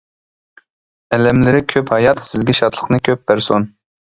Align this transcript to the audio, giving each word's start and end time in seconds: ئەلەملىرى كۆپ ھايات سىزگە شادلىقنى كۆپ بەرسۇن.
ئەلەملىرى 1.17 1.59
كۆپ 1.75 1.93
ھايات 1.97 2.25
سىزگە 2.29 2.57
شادلىقنى 2.63 3.01
كۆپ 3.11 3.25
بەرسۇن. 3.31 3.71